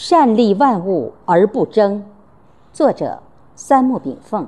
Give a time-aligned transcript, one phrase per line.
[0.00, 2.04] 善利万物而不争。
[2.72, 3.20] 作者：
[3.56, 4.46] 三木炳凤。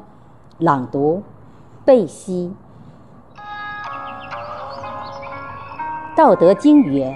[0.58, 1.24] 朗读：
[1.84, 2.54] 贝西。
[6.16, 7.12] 《道德经》曰：“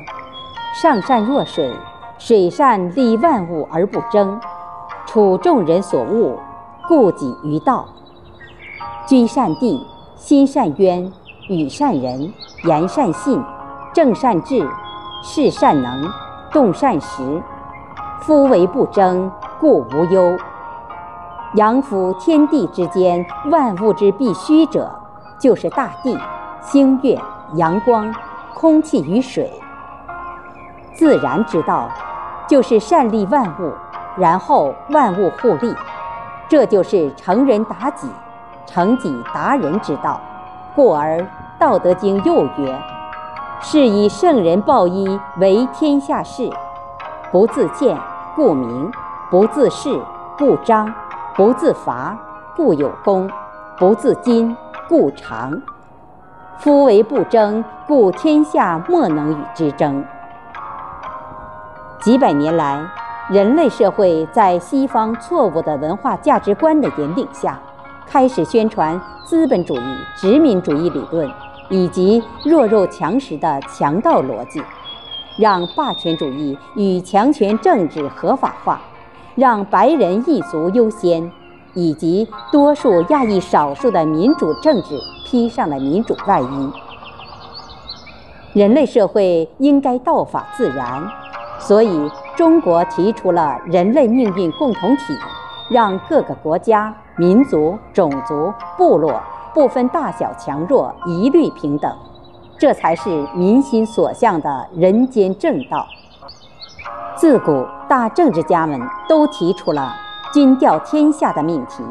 [0.74, 1.72] 上善若水，
[2.18, 4.40] 水善利万物而不争，
[5.06, 6.36] 处众人所恶，
[6.88, 7.86] 故几于道。
[9.06, 11.12] 居善地，心善渊，
[11.48, 12.32] 与善人，
[12.64, 13.40] 言善信，
[13.92, 14.68] 正善治，
[15.22, 16.10] 事善能，
[16.50, 17.40] 动善时。
[18.26, 20.34] 夫为不争，故无忧。
[21.56, 24.90] 阳夫天地之间万物之必须者，
[25.38, 26.18] 就是大地、
[26.62, 27.20] 星月、
[27.56, 28.10] 阳光、
[28.54, 29.52] 空气与水。
[30.94, 31.86] 自然之道，
[32.48, 33.70] 就是善利万物，
[34.16, 35.76] 然后万物互利，
[36.48, 38.08] 这就是成人达己、
[38.64, 40.18] 成己达人之道。
[40.74, 41.18] 故而
[41.58, 42.82] 《道德经》又曰
[43.60, 46.50] ：“是以圣人抱一为天下事，
[47.30, 47.94] 不自见，
[48.34, 48.90] 故名；
[49.30, 50.00] 不自是，
[50.36, 50.92] 故彰。”
[51.36, 52.16] 不自伐，
[52.54, 53.28] 故有功；
[53.76, 54.54] 不自矜，
[54.88, 55.60] 故长。
[56.58, 60.04] 夫为不争，故天下莫能与之争。
[62.00, 62.80] 几百年来，
[63.28, 67.58] 人类社会在西方错误的文化价值观的引领下，
[68.06, 71.28] 开始宣传资本主义殖民主义理论
[71.68, 74.62] 以及弱肉强食的强盗逻辑，
[75.36, 78.80] 让霸权主义与强权政治合法化。
[79.36, 81.28] 让白人一族优先，
[81.72, 86.72] 以及多数亚裔少数的民主政治披上了民主外衣。
[88.52, 91.04] 人类社会应该道法自然，
[91.58, 95.02] 所以中国提出了人类命运共同体，
[95.68, 99.20] 让各个国家、民族、种族、部落
[99.52, 101.92] 不分大小强弱，一律平等，
[102.58, 105.86] 这才是民心所向的人间正道。
[107.16, 109.94] 自古大政治家们都提出了
[110.32, 111.82] 君调天下的命题，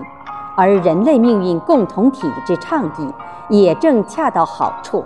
[0.56, 3.14] 而人类命运共同体之倡议
[3.50, 5.04] 也正恰到好处。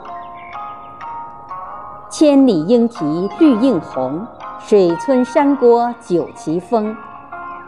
[2.09, 4.25] 千里莺啼绿映红，
[4.59, 6.96] 水村山郭酒旗风。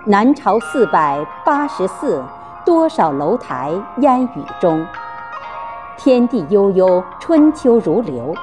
[0.05, 2.23] 南朝四百八十寺，
[2.65, 4.83] 多少楼台烟雨中。
[5.99, 8.33] 天地悠悠，春秋如流。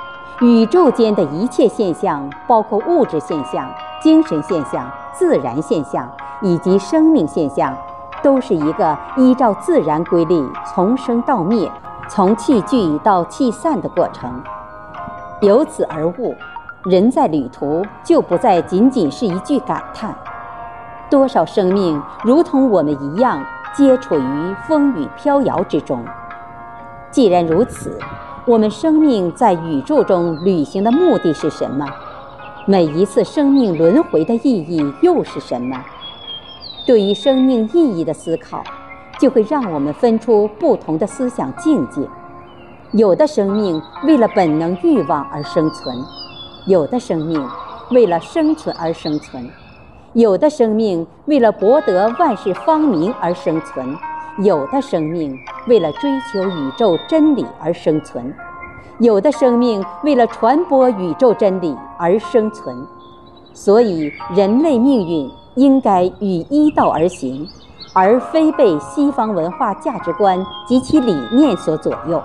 [0.43, 3.67] 宇宙间的一切现象，包括物质现象。
[4.03, 6.06] 精神现象、自然现象
[6.43, 7.75] 以及生命现象，
[8.22, 11.72] 都是一个依照自然规律从生到灭、
[12.11, 14.31] 从气聚到气散的过程。
[15.41, 16.34] 由此而悟，
[16.84, 20.15] 人在旅途就不再仅仅是一句感叹。
[21.09, 23.43] 多少生命如同我们一样，
[23.75, 26.05] 皆处于风雨飘摇之中。
[27.16, 27.99] 既然如此，
[28.44, 31.88] 我们生命在宇宙中旅行的目的是什么？
[32.66, 35.82] 每一次生命轮回的意义又是什么？
[36.87, 38.62] 对于生命意义的思考，
[39.19, 42.03] 就会让我们分出不同的思想境界。
[42.93, 45.97] 有的生命为了本能欲望而生存，
[46.66, 47.43] 有的生命
[47.93, 49.49] 为了生存而生存，
[50.12, 53.97] 有的生命为了博得万事芳名而生存，
[54.41, 55.34] 有的生命
[55.66, 58.34] 为了追求宇宙真理而生存。
[58.99, 62.87] 有的生命为了传播宇宙真理而生存，
[63.53, 67.47] 所以人类命运应该与一道而行，
[67.93, 72.22] 而非被西方文化价值观及其理念所左右。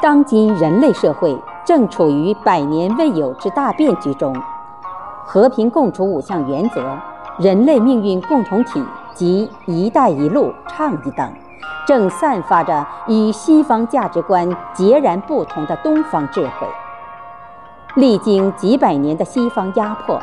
[0.00, 4.34] 当今人类社会正处于百年未有之大变局中，
[5.24, 6.82] 和平共处五项原则、
[7.38, 8.82] 人类命运共同体
[9.14, 11.32] 及“一带一路”倡议等。
[11.84, 16.66] 正散发着与西方价值观截然不同的东方智慧。
[17.96, 20.18] 历经几百年的西方压迫，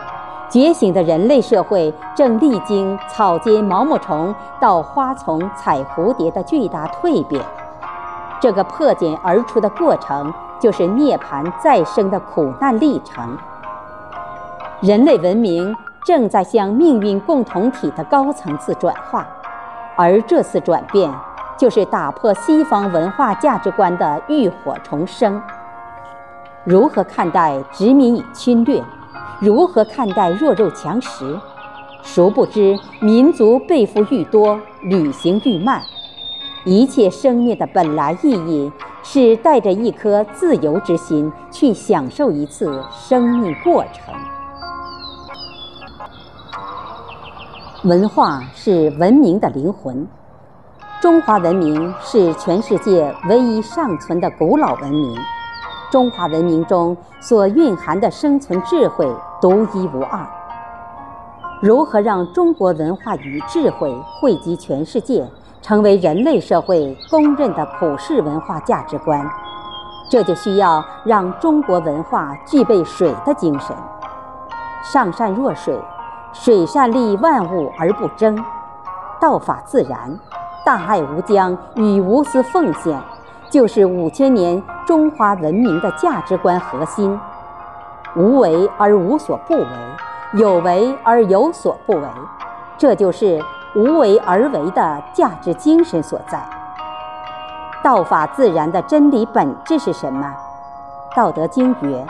[0.49, 7.43] 觉醒的人类社会正历经草间毛毛虫到花丛采蝴蝶的巨大蜕变。
[8.39, 13.37] 这个破茧而出的过程，就是涅槃再生的苦难历程。
[14.79, 19.27] 人类文明正在向命运共同体的高层次转化，
[19.95, 21.11] 而这次转变。
[21.57, 25.41] 就是打破西方文化价值观的浴火重生。
[26.63, 28.81] 如何看待殖民与侵略？
[29.41, 31.37] 如何看待弱肉强食？
[32.01, 35.81] 殊不知，民族背负愈多，旅行愈慢。
[36.63, 38.71] 一切生命的本来意义
[39.03, 44.13] 是带着一颗自由之心去享受一次生命过程。
[47.85, 50.05] 文化是文明的灵魂。
[50.99, 55.17] 中华文明是全世界唯一尚存的古老文明，
[55.89, 59.09] 中华文明中所蕴含的生存智慧
[59.41, 60.27] 独一无二。
[61.61, 65.25] 如何让中国文化与智慧惠及全世界，
[65.61, 69.25] 成为人类社会公认的普世文化价值观？
[70.09, 73.73] 这就需要让中国文化具备水的精神。
[74.83, 75.79] 上善若水，
[76.31, 78.37] 水善利万物而不争，
[79.19, 80.17] 道法自然，
[80.63, 83.01] 大爱无疆与无私奉献，
[83.49, 87.19] 就是五千年中华文明的价值观核心。
[88.15, 89.67] 无为而无所不为，
[90.33, 92.07] 有为而有所不为，
[92.77, 93.43] 这就是
[93.75, 96.39] 无为而为的价值精神所在。
[97.83, 100.31] 道法自然的真理本质是什么？
[101.15, 102.05] 道德经曰：“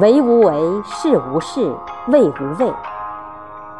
[0.00, 1.74] 为无为，事无事，
[2.08, 2.72] 为无畏。”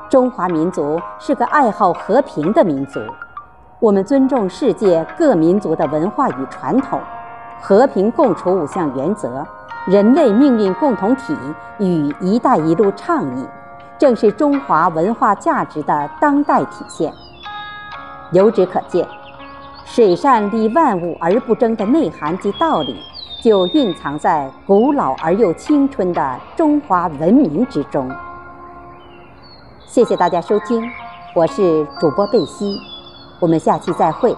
[0.08, 2.98] 中华民族是个爱好和平的民族，
[3.78, 6.98] 我们尊重世界各民族的文化与传统，
[7.60, 9.46] 和平共处五项原则，
[9.86, 11.36] 人类命运共同体
[11.78, 13.46] 与“一带一路”倡议，
[13.98, 17.12] 正是中华文化价值的当代体现。
[18.32, 19.06] 由此可见。
[19.84, 22.94] 水善利万物而不争的内涵及道理，
[23.42, 28.06] 就蕴藏在古老而又青春的中华文明之中。
[29.90, 30.82] 谢谢大家收听，
[31.34, 32.78] 我是主播贝西，
[33.40, 34.36] 我们下期再会。